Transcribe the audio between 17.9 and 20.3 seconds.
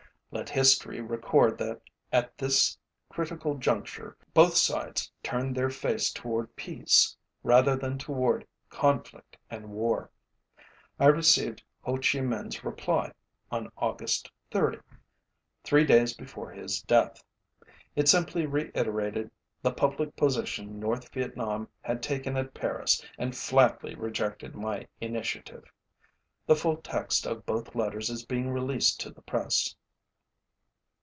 It simply reiterated the public